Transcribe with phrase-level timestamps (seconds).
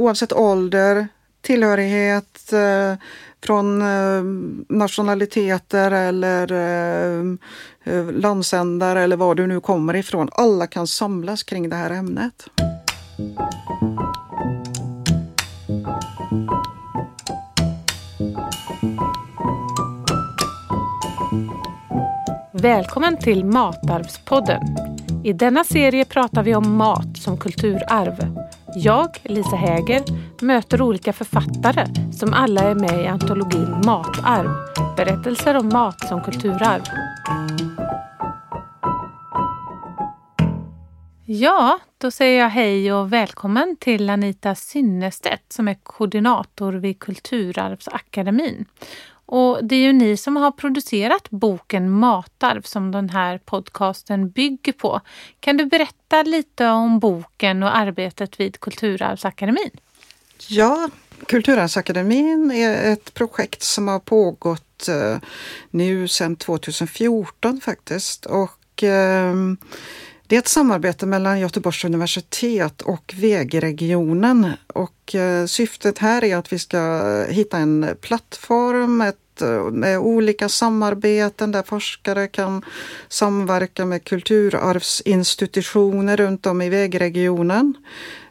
[0.00, 1.08] oavsett ålder,
[1.40, 2.94] tillhörighet, eh,
[3.42, 4.22] från eh,
[4.76, 7.24] nationaliteter eller eh,
[7.84, 10.28] eh, landsändar eller var du nu kommer ifrån.
[10.32, 12.46] Alla kan samlas kring det här ämnet.
[22.52, 24.62] Välkommen till Matarvspodden.
[25.24, 28.49] I denna serie pratar vi om mat som kulturarv.
[28.74, 30.02] Jag, Lisa Häger,
[30.42, 34.50] möter olika författare som alla är med i antologin Matarv.
[34.96, 36.82] Berättelser om mat som kulturarv.
[41.26, 48.64] Ja, då säger jag hej och välkommen till Anita Synnestedt som är koordinator vid Kulturarvsakademin.
[49.32, 54.72] Och det är ju ni som har producerat boken Matarv som den här podcasten bygger
[54.72, 55.00] på.
[55.40, 59.70] Kan du berätta lite om boken och arbetet vid Kulturarvsakademin?
[60.48, 60.90] Ja,
[61.26, 65.18] Kulturarvsakademin är ett projekt som har pågått eh,
[65.70, 68.26] nu sedan 2014 faktiskt.
[68.26, 69.34] Och, eh,
[70.30, 76.52] det är ett samarbete mellan Göteborgs universitet och VG-regionen och eh, syftet här är att
[76.52, 82.64] vi ska hitta en plattform ett, eh, med olika samarbeten där forskare kan
[83.08, 87.74] samverka med kulturarvsinstitutioner runt om i vägregionen.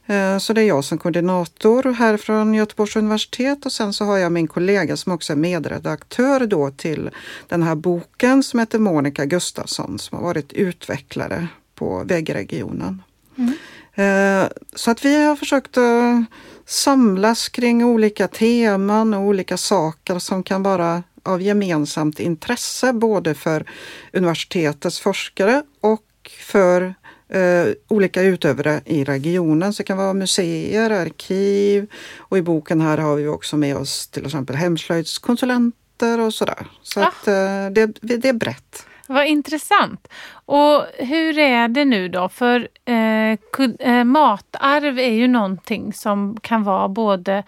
[0.06, 3.66] Eh, så det är jag som koordinator här från Göteborgs universitet.
[3.66, 7.10] Och sen så har jag min kollega som också är medredaktör då till
[7.48, 11.48] den här boken som heter Monica Gustafsson som har varit utvecklare
[11.80, 13.02] på vägregionen.
[13.38, 13.54] Mm.
[13.96, 16.26] Eh, så att vi har försökt att
[16.66, 23.66] samlas kring olika teman och olika saker som kan vara av gemensamt intresse både för
[24.14, 26.94] universitetets forskare och för
[27.30, 29.74] eh, olika utövare i regionen.
[29.74, 34.08] Så det kan vara museer, arkiv och i boken här har vi också med oss
[34.08, 36.68] till exempel hemslöjdskonsulenter och sådär.
[36.84, 37.08] Så ah.
[37.08, 38.86] att, eh, det, det är brett.
[39.10, 40.08] Vad intressant.
[40.46, 42.30] Och hur är det nu då?
[42.30, 43.38] För eh,
[43.80, 47.44] eh, matarv är ju någonting som kan vara både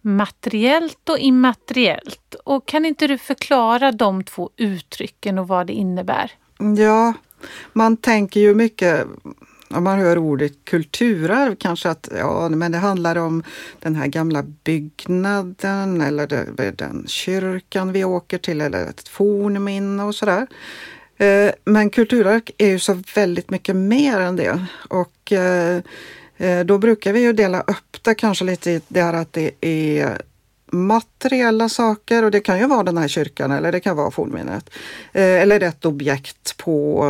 [0.00, 2.34] materiellt och immateriellt.
[2.44, 6.32] Och kan inte du förklara de två uttrycken och vad det innebär?
[6.76, 7.14] Ja,
[7.72, 9.06] man tänker ju mycket
[9.74, 13.42] om man hör ordet kulturarv kanske att ja, men det handlar om
[13.78, 20.46] den här gamla byggnaden eller den kyrkan vi åker till eller ett fornminne och sådär.
[21.20, 25.82] Eh, men kulturarv är ju så väldigt mycket mer än det och eh,
[26.36, 29.50] eh, då brukar vi ju dela upp det kanske lite i det här att det
[29.60, 30.22] är
[30.72, 34.70] materiella saker och det kan ju vara den här kyrkan eller det kan vara fornminnet.
[35.12, 37.04] Eller ett objekt på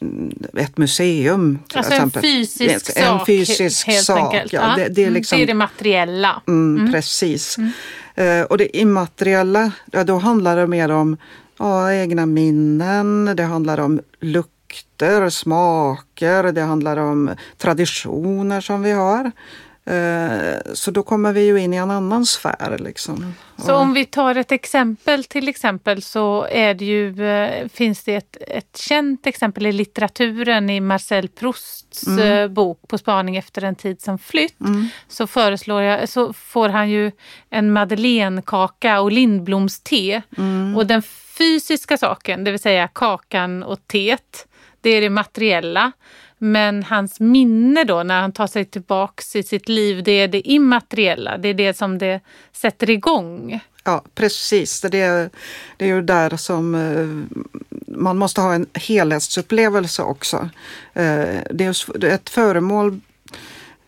[0.00, 1.58] mm, ett museum.
[1.68, 2.24] Till alltså exempel.
[2.24, 3.20] en fysisk sak.
[3.20, 4.34] En fysisk helt sak.
[4.34, 4.52] Enkelt.
[4.52, 6.42] Ja, det, det, är liksom, det är det materiella.
[6.46, 6.92] Mm, mm.
[6.92, 7.58] Precis.
[7.58, 7.72] Mm.
[8.16, 9.72] Eh, och det immateriella,
[10.06, 11.16] då handlar det mer om
[11.58, 19.32] ja, egna minnen, det handlar om lukter, smaker, det handlar om traditioner som vi har.
[19.86, 22.76] Eh, så då kommer vi ju in i en annan sfär.
[22.78, 23.34] Liksom.
[23.56, 28.14] Så om vi tar ett exempel till exempel så är det ju, eh, finns det
[28.14, 32.16] ett, ett känt exempel i litteraturen i Marcel Prousts mm.
[32.16, 34.60] Eh, bok På spaning efter en tid som flytt.
[34.60, 34.88] Mm.
[35.08, 37.12] Så föreslår jag, så får han ju
[37.50, 40.22] en madeleinekaka och lindblomste.
[40.38, 40.76] Mm.
[40.76, 41.02] Och den
[41.38, 44.46] fysiska saken, det vill säga kakan och teet,
[44.80, 45.92] det är det materiella.
[46.38, 50.48] Men hans minne då när han tar sig tillbaks i sitt liv, det är det
[50.48, 51.38] immateriella.
[51.38, 52.20] Det är det som det
[52.52, 53.60] sätter igång.
[53.84, 54.80] Ja, precis.
[54.80, 55.30] Det är,
[55.76, 57.38] det är ju där som eh,
[57.86, 60.48] man måste ha en helhetsupplevelse också.
[60.94, 63.00] Eh, det är ett föremål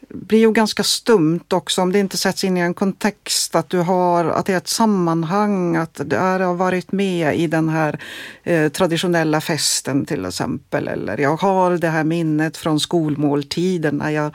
[0.08, 3.78] blir ju ganska stumt också om det inte sätts in i en kontext, att du
[3.78, 7.98] har, att det är ett sammanhang, att det har varit med i den här
[8.42, 10.88] eh, traditionella festen till exempel.
[10.88, 14.34] Eller jag har det här minnet från skolmåltiden när jag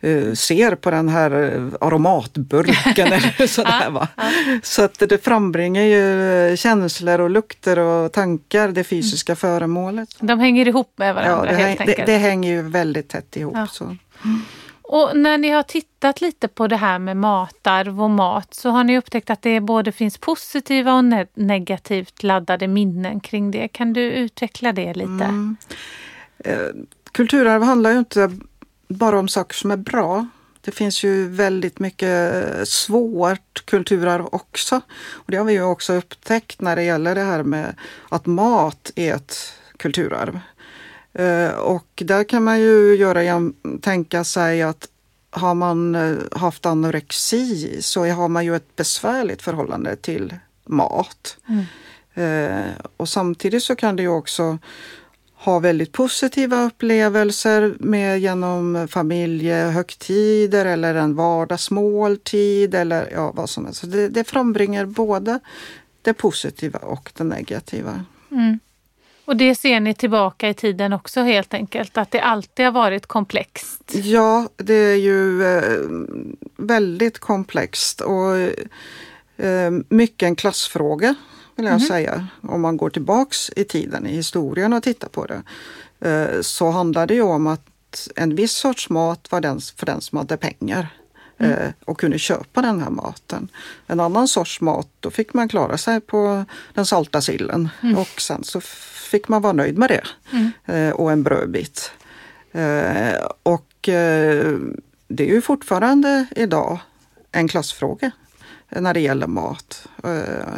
[0.00, 3.90] eh, ser på den här eh, aromatburken eller sådär.
[3.90, 4.08] Va?
[4.62, 10.08] Så att det frambringar ju känslor och lukter och tankar, det fysiska föremålet.
[10.20, 12.06] De hänger ihop med varandra ja, det, helt enkelt.
[12.06, 13.54] Det, det hänger ju väldigt tätt ihop.
[13.56, 13.66] Ja.
[13.66, 13.96] Så.
[14.82, 18.84] Och när ni har tittat lite på det här med matarv och mat så har
[18.84, 23.68] ni upptäckt att det både finns positiva och ne negativt laddade minnen kring det.
[23.68, 25.24] Kan du utveckla det lite?
[25.24, 25.56] Mm.
[26.38, 26.68] Eh,
[27.12, 28.38] kulturarv handlar ju inte
[28.88, 30.26] bara om saker som är bra.
[30.60, 34.80] Det finns ju väldigt mycket svårt kulturarv också.
[35.10, 37.74] Och det har vi ju också upptäckt när det gäller det här med
[38.08, 40.40] att mat är ett kulturarv.
[41.12, 44.88] Eh, och där kan man ju göra, tänka sig att
[45.30, 51.36] har man eh, haft anorexi så har man ju ett besvärligt förhållande till mat.
[51.48, 51.64] Mm.
[52.14, 54.58] Eh, och samtidigt så kan det ju också
[55.34, 63.92] ha väldigt positiva upplevelser med genom familjehögtider eller en vardagsmåltid eller ja, vad som helst.
[63.92, 65.40] Det, det frambringar både
[66.02, 68.04] det positiva och det negativa.
[68.30, 68.58] Mm.
[69.32, 73.06] Och det ser ni tillbaka i tiden också helt enkelt, att det alltid har varit
[73.06, 73.82] komplext?
[73.94, 75.80] Ja, det är ju eh,
[76.56, 78.36] väldigt komplext och
[79.44, 81.14] eh, mycket en klassfråga
[81.56, 81.86] vill jag mm.
[81.86, 82.26] säga.
[82.42, 85.42] Om man går tillbaks i tiden i historien och tittar på det
[86.08, 90.00] eh, så handlar det ju om att en viss sorts mat var den för den
[90.00, 90.88] som hade pengar.
[91.38, 91.72] Mm.
[91.84, 93.48] Och kunde köpa den här maten.
[93.86, 96.44] En annan sorts mat, då fick man klara sig på
[96.74, 97.98] den salta sillen mm.
[97.98, 98.60] och sen så
[99.12, 100.04] fick man vara nöjd med det.
[100.32, 100.50] Mm.
[100.66, 101.92] Eh, och en brödbit.
[102.52, 103.68] Eh, och
[105.08, 106.78] det är ju fortfarande idag
[107.32, 108.10] en klassfråga
[108.68, 109.88] när det gäller mat.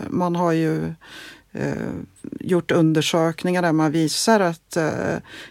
[0.09, 0.95] Man har ju
[2.41, 4.77] gjort undersökningar där man visar att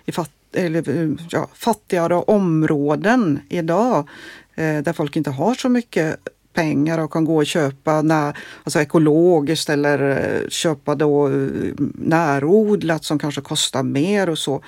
[0.06, 4.08] i fatt, eller, ja, fattigare områden idag
[4.56, 6.20] Eh, där folk inte har så mycket
[6.54, 13.04] pengar och kan gå och köpa när, alltså ekologiskt eller eh, köpa då eh, närodlat
[13.04, 14.62] som kanske kostar mer och så.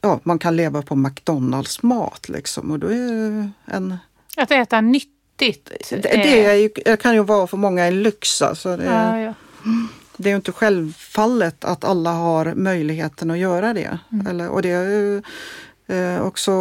[0.00, 3.96] Ja, man kan leva på McDonalds mat liksom och då är en...
[4.36, 5.70] Att äta nyttigt?
[5.90, 8.42] Det, det, är ju, det kan ju vara för många en lyx.
[8.42, 9.34] Alltså det, ja, ja.
[10.16, 13.98] det är ju inte självfallet att alla har möjligheten att göra det.
[14.12, 14.26] Mm.
[14.26, 15.22] Eller, och det är ju
[16.20, 16.52] också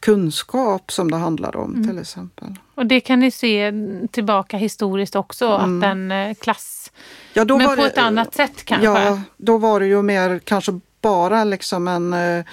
[0.00, 1.88] kunskap som det handlar om mm.
[1.88, 2.48] till exempel.
[2.74, 3.72] Och det kan ni se
[4.10, 5.76] tillbaka historiskt också, mm.
[5.76, 6.92] att den eh, klass...
[7.32, 8.86] Ja, Men på det, ett annat sätt kanske?
[8.86, 12.44] Ja, då var det ju mer kanske bara liksom en eh,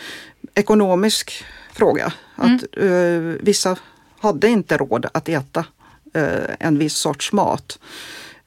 [0.55, 2.13] ekonomisk fråga.
[2.35, 3.31] Att mm.
[3.31, 3.77] eh, vissa
[4.19, 5.65] hade inte råd att äta
[6.13, 7.79] eh, en viss sorts mat.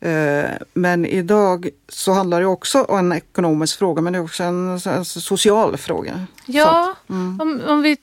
[0.02, 4.42] Eh, men idag så handlar det också om en ekonomisk fråga men det är också
[4.42, 6.26] en, en social fråga.
[6.46, 7.40] Ja, att, mm.
[7.40, 7.96] om, om, vi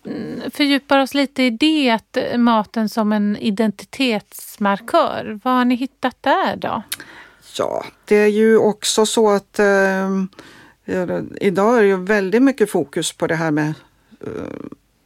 [0.53, 5.39] fördjupar oss lite i det, att maten som en identitetsmarkör.
[5.43, 6.83] Vad har ni hittat där då?
[7.57, 10.09] Ja, det är ju också så att eh,
[11.41, 13.73] idag är det ju väldigt mycket fokus på det här med
[14.21, 14.31] eh,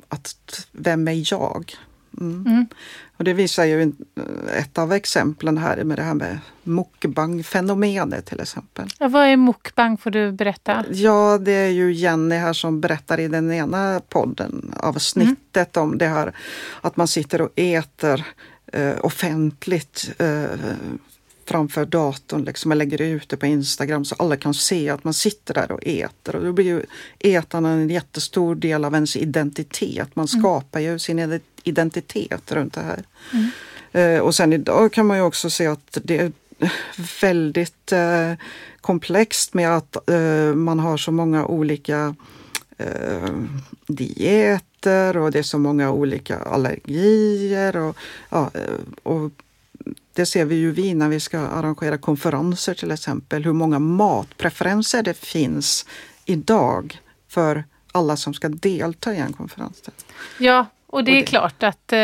[0.10, 1.75] att vem är jag?
[2.19, 2.45] Mm.
[2.48, 2.65] Mm.
[3.18, 3.94] Och det visar ju
[4.57, 8.88] ett av exemplen här med det här med mukbang-fenomenet till exempel.
[9.00, 10.86] Ja, vad är mukbang får du berätta?
[10.92, 15.89] Ja, det är ju Jenny här som berättar i den ena podden avsnittet mm.
[15.89, 16.33] om det här
[16.81, 18.25] att man sitter och äter
[18.74, 20.45] eh, offentligt eh,
[21.45, 25.13] framför datorn liksom, och lägger ut det på Instagram så alla kan se att man
[25.13, 26.36] sitter där och äter.
[26.36, 26.83] Och då blir ju
[27.19, 30.15] ätandet en jättestor del av ens identitet.
[30.15, 30.42] Man mm.
[30.42, 31.19] skapar ju sin
[31.63, 33.04] identitet runt det här.
[33.33, 33.50] Mm.
[33.92, 36.31] Eh, och sen idag kan man ju också se att det är
[37.21, 38.33] väldigt eh,
[38.81, 42.15] komplext med att eh, man har så många olika
[43.88, 47.77] dieter och det är så många olika allergier.
[47.77, 47.98] Och,
[48.30, 48.51] ja,
[49.04, 49.31] och
[50.13, 55.04] det ser vi ju vi när vi ska arrangera konferenser till exempel, hur många matpreferenser
[55.04, 55.86] det finns
[56.25, 59.83] idag för alla som ska delta i en konferens.
[60.38, 61.98] Ja, och det är klart att eh,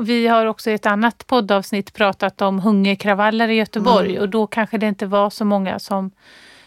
[0.00, 4.22] vi har också i ett annat poddavsnitt pratat om hungerkravaller i Göteborg mm.
[4.22, 6.10] och då kanske det inte var så många som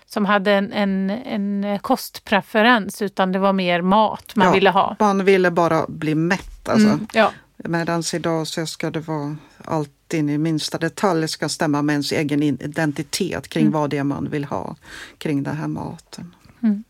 [0.06, 4.96] som hade en, en, en kostpreferens utan det var mer mat man ja, ville ha.
[5.00, 6.70] Man ville bara bli mätt.
[6.70, 6.88] Alltså.
[6.88, 7.32] Mm, ja.
[7.58, 12.12] Medan idag så ska det vara allt in i minsta detalj ska stämma med ens
[12.12, 13.74] egen identitet kring mm.
[13.74, 14.76] vad det är man vill ha
[15.18, 16.36] kring den här maten.
[16.64, 16.84] Mm.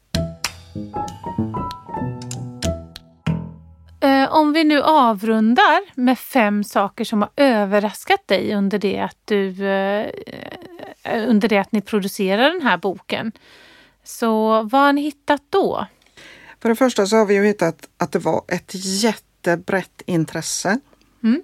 [4.23, 9.17] Eh, om vi nu avrundar med fem saker som har överraskat dig under det att,
[9.25, 10.09] du, eh,
[11.27, 13.31] under det att ni producerar den här boken.
[14.03, 15.87] Så vad har ni hittat då?
[16.61, 20.79] För det första så har vi ju hittat att det var ett jättebrett intresse.
[21.23, 21.41] Mm.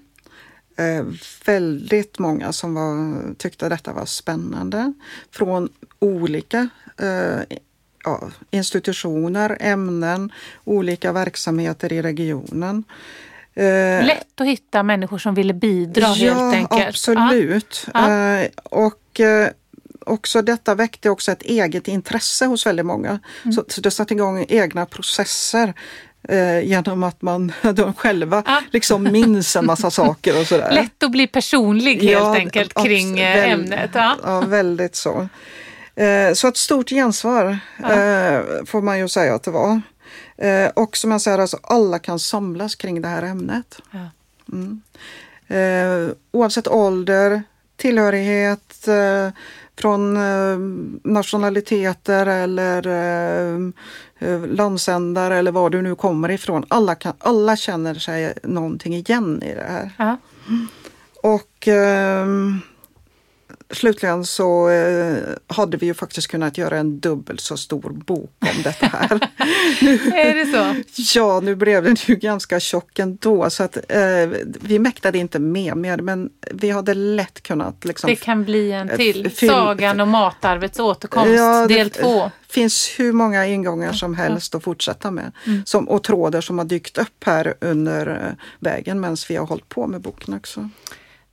[0.78, 1.06] Eh,
[1.46, 4.94] väldigt många som var, tyckte detta var spännande
[5.32, 5.70] från
[6.00, 7.58] olika eh,
[8.04, 10.32] ja, institutioner, ämnen,
[10.64, 12.84] olika verksamheter i regionen.
[13.56, 16.88] Eh, Lätt att hitta människor som ville bidra ja, helt enkelt.
[16.88, 17.88] Absolut.
[17.94, 18.40] Ja.
[18.40, 19.50] Eh, och eh,
[20.06, 23.20] också detta väckte också ett eget intresse hos väldigt många.
[23.44, 23.54] Mm.
[23.54, 25.74] Så, så det satte igång egna processer
[26.30, 28.62] eh, genom att man de själva ja.
[28.72, 30.72] liksom minns en massa saker och sådär.
[30.72, 33.92] Lätt att bli personlig helt ja, enkelt kring ämnet.
[33.94, 34.16] Ja.
[34.24, 35.30] ja, väldigt så.
[35.96, 37.94] Eh, så ett stort gensvar ja.
[37.94, 39.82] Eh, får man ju säga att det var.
[40.38, 43.82] Eh, och som jag säger, alltså, alla kan samlas kring det här ämnet.
[43.92, 44.10] Ja.
[44.52, 44.82] Mm.
[46.32, 47.44] Oavsett ålder,
[47.78, 48.88] tillhörighet,
[49.76, 50.18] från
[51.04, 52.82] nationaliteter eller
[54.48, 56.66] landsändar eller var du nu kommer ifrån.
[56.68, 59.92] Alla, kan, alla känner sig någonting igen i det här.
[59.98, 60.18] Ja.
[61.24, 62.62] Och ehm,
[63.74, 68.64] slutligen så eh, hade vi ju faktiskt kunnat göra en dubbelt så stor bok om
[68.64, 69.10] detta här.
[70.14, 70.76] Är det så?
[71.20, 74.02] ja, nu blev den ju ganska tjock ändå så att eh,
[74.44, 78.90] vi mäktade inte med mer men vi hade lätt kunnat liksom Det kan bli en
[78.90, 79.26] till.
[79.26, 82.32] F- fyll- Sagan om matarvets återkomst, Ja, det- del två.
[82.50, 85.32] finns hur många ingångar som helst att fortsätta med.
[85.48, 85.66] Mm.
[85.66, 89.70] Som, och trådar som har dykt upp här under eh, vägen medan vi har hållit
[89.70, 90.70] på med boken också.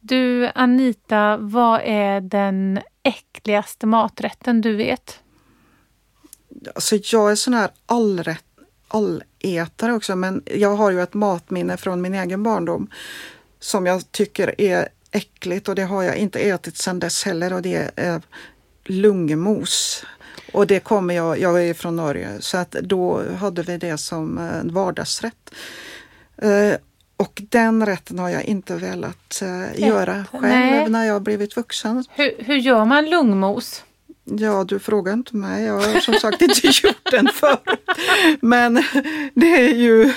[0.08, 5.20] Du Anita, vad är den äckligaste maträtten du vet?
[6.74, 8.44] Alltså jag är sån här allrätt,
[8.88, 12.90] allätare också men jag har ju ett matminne från min egen barndom
[13.60, 17.62] som jag tycker är äckligt och det har jag inte ätit sedan dess heller och
[17.62, 18.20] det är eh,
[18.84, 20.04] lungmos.
[20.52, 24.38] Och det kommer jag, jag är från Norge, så att då hade vi det som
[24.38, 25.50] en vardagsrätt.
[26.36, 26.74] Eh,
[27.16, 30.88] och den rätten har jag inte velat eh, göra själv Nej.
[30.88, 32.04] när jag har blivit vuxen.
[32.10, 33.82] Hur, hur gör man lungmos?
[34.30, 35.64] Ja, du frågar inte mig.
[35.64, 37.58] Jag har som sagt inte gjort den förr.
[38.40, 38.74] Men
[39.34, 40.12] det är ju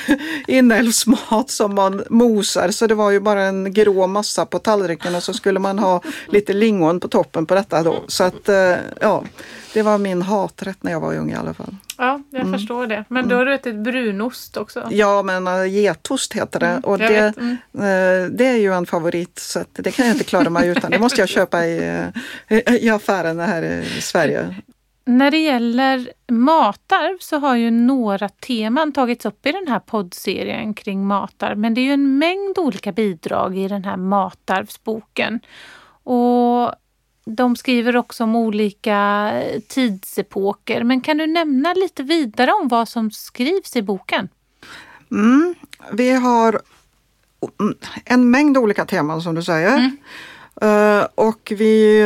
[0.47, 5.23] inälvsmat som man mosar så det var ju bara en grå massa på tallriken och
[5.23, 8.03] så skulle man ha lite lingon på toppen på detta då.
[8.07, 9.23] Så att eh, ja,
[9.73, 11.75] det var min haträtt när jag var ung i alla fall.
[11.97, 13.05] Ja, jag förstår det.
[13.07, 14.87] Men då har du ätit brunost också?
[14.91, 17.57] Ja, men uh, getost heter det och jag det, mm.
[17.73, 20.91] eh, det är ju en favorit så att det kan jag inte klara mig utan.
[20.91, 22.03] Det måste jag köpa i,
[22.47, 23.63] eh, i affären här
[23.97, 24.55] i Sverige.
[25.05, 30.73] När det gäller matarv så har ju några teman tagits upp i den här poddserien
[30.73, 31.57] kring matarv.
[31.57, 35.39] Men det är ju en mängd olika bidrag i den här matarvsboken.
[36.03, 36.73] Och
[37.29, 39.31] de skriver också om olika
[39.67, 40.83] tidsepoker.
[40.83, 44.29] Men kan du nämna lite vidare om vad som skrivs i boken?
[45.11, 45.55] Mm,
[45.91, 46.61] vi har
[47.59, 49.91] mm, en mängd olika teman som du säger.
[50.61, 52.01] Eh, och vi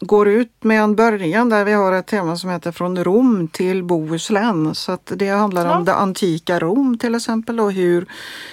[0.00, 3.84] går ut med en början där vi har ett tema som heter Från Rom till
[3.84, 4.74] Bohuslän.
[4.74, 5.76] Så att det handlar Ja.
[5.76, 8.06] om det antika Rom till exempel och hur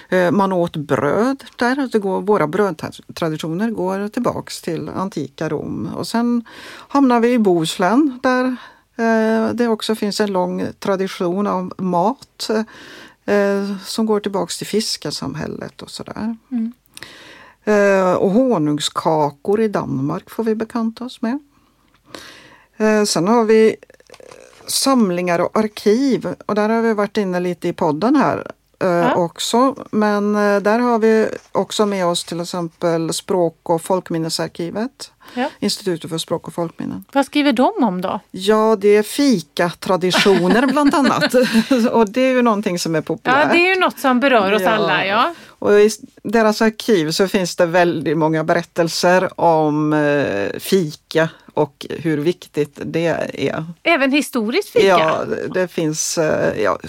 [0.10, 1.90] eh, man åt bröd där.
[1.92, 5.90] Det går, våra brödtraditioner går tillbaks till antika Rom.
[5.96, 6.46] Och sen
[6.88, 8.46] hamnar vi i Bohuslän där
[8.96, 12.50] eh, det också finns en lång tradition av mat
[13.26, 16.36] eh, som går tillbaks till fiskarsamhället och sådär.
[16.52, 16.74] Mm.
[17.68, 21.40] Eh, och honungskakor i Danmark får vi bekanta oss med.
[22.78, 23.76] Eh, sen har vi
[24.68, 29.16] samlingar och arkiv och där har vi varit inne lite i podden här Ja.
[29.16, 29.76] också.
[29.92, 35.12] Men eh, där har vi också med oss till exempel Språk och folkminnesarkivet.
[35.34, 35.50] Ja.
[35.60, 37.06] Institutet för språk och folkminnen.
[37.14, 38.20] Vad skriver de om då?
[38.32, 41.34] Ja, det är fika-traditioner bland annat.
[41.92, 43.38] och det är ju någonting som är populärt.
[43.48, 44.70] Ja, det är ju något som berör oss Ja.
[44.70, 45.06] alla.
[45.06, 45.34] Ja.
[45.48, 45.90] Och i
[46.24, 53.06] deras arkiv så finns det väldigt många berättelser om eh, fika och hur viktigt det
[53.08, 53.66] är.
[53.84, 54.86] Även historiskt fika.
[54.88, 56.80] Ja, det- finns, eh, ja,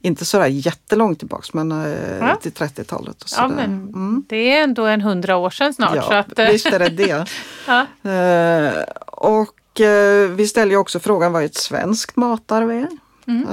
[0.00, 2.36] inte sådär jättelångt tillbaks men eh, Ja.
[2.42, 3.22] till 30-talet.
[3.22, 4.24] Och Ja, men mm.
[4.28, 5.96] det är ändå en hundra år sedan snart.
[5.96, 7.26] ja, så att, eh, visst är det det.
[7.66, 7.86] ja.
[8.10, 9.54] Eh, och
[10.36, 12.88] vi ställer ju också frågan vad ett svenskt matarv är.
[13.26, 13.46] Mm.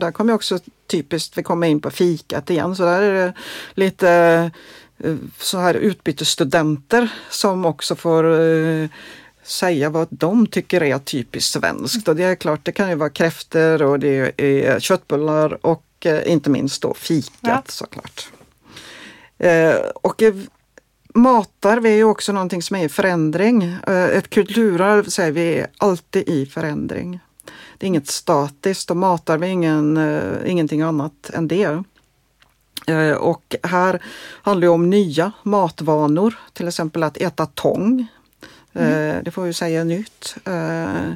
[0.00, 0.58] Där kommer också
[0.90, 3.32] typiskt, vi kommer in på fikat igen, så där är det
[3.74, 4.50] lite
[5.38, 8.24] så här utbytesstudenter som också får
[9.42, 12.08] säga vad de tycker är typiskt svenskt.
[12.08, 16.32] Och det är klart, det kan ju vara kräftor och det är köttbullar och eh,
[16.32, 17.62] inte minst då fikat Ja.
[17.66, 18.28] såklart.
[19.38, 20.34] Eh, och eh,
[21.14, 23.76] Matarv är ju också någonting som är i förändring.
[23.86, 27.20] Ett kulturarv säger vi är alltid i förändring.
[27.78, 29.98] Det är inget statiskt och matarv är ingen,
[30.46, 31.82] ingenting annat än det.
[33.18, 34.02] Och här
[34.42, 38.06] handlar det om nya matvanor, till exempel att äta tång.
[38.80, 40.36] Eh, Det får vi säga nytt.
[40.44, 41.12] Eh,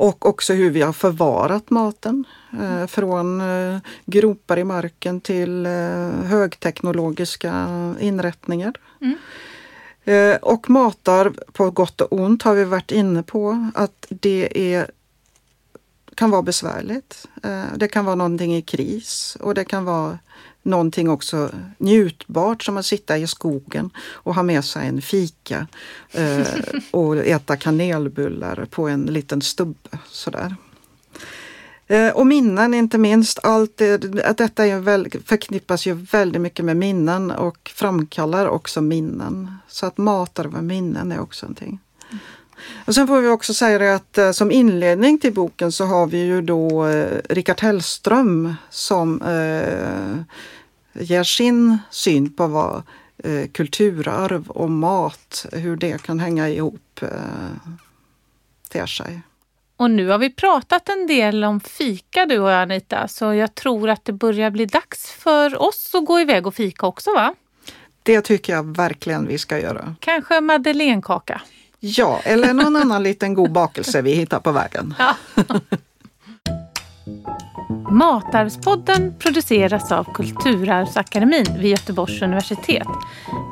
[0.00, 2.24] Och också hur vi har förvarat maten.
[2.60, 5.66] eh, Från eh, gropar i marken till
[6.24, 7.68] högteknologiska
[8.00, 8.72] inrättningar.
[10.04, 14.90] Eh, Och matarv på gott och ont har vi varit inne på att det är,
[16.14, 17.26] kan vara besvärligt.
[17.76, 20.18] Det kan vara någonting i kris och det kan vara
[20.68, 25.66] någonting också njutbart som att sitta i skogen och ha med sig en fika
[26.12, 26.46] eh,
[26.90, 29.98] och äta kanelbullar på en liten stubbe.
[30.10, 30.56] Sådär.
[31.86, 33.38] Eh, och minnen inte minst.
[33.42, 38.80] Allt det, att detta är väl, förknippas ju väldigt mycket med minnen och framkallar också
[38.80, 39.52] minnen.
[39.68, 41.80] Så att matar med minnen är också någonting.
[42.84, 46.06] Och sen får vi också säga det att eh, som inledning till boken så har
[46.06, 50.34] vi ju då eh, Rickard Hellström som eh,
[51.00, 52.82] ger sin syn på vad
[53.24, 57.08] eh, kulturarv och mat, hur det kan hänga ihop eh,
[58.68, 59.20] ter sig.
[59.76, 63.54] Och nu har vi pratat en del om fika du och jag Anita, så jag
[63.54, 67.34] tror att det börjar bli dags för oss att gå iväg och fika också va?
[68.02, 69.94] Det tycker jag verkligen vi ska göra.
[70.00, 71.40] Kanske madeleinekaka?
[71.80, 74.94] Ja, eller någon annan liten god bakelse vi hittar på vägen.
[74.98, 75.16] Ja.
[77.90, 82.86] Matarvspodden produceras av Kulturarvsakademin vid Göteborgs universitet.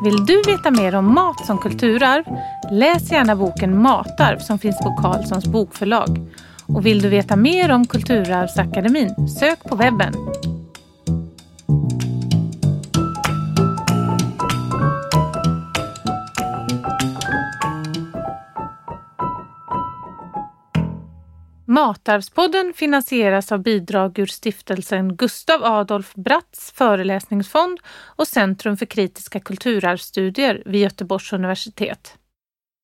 [0.05, 2.25] Vill du veta mer om mat som kulturarv?
[2.71, 6.09] Läs gärna boken Matarv som finns på Carlssons bokförlag.
[6.67, 9.29] Och vill du veta mer om Kulturarvsakademin?
[9.29, 10.15] Sök på webben
[21.77, 30.63] Matarvspodden finansieras av bidrag ur stiftelsen Gustav Adolf Bratts föreläsningsfond och Centrum för kritiska kulturarvsstudier
[30.67, 32.15] vid Göteborgs universitet.